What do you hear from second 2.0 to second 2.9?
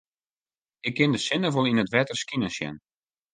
skinen sjen.